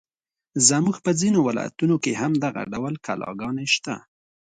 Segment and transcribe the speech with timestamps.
[0.67, 3.95] زموږ په ځینو ولایتونو کې هم دغه ډول کلاګانې شته.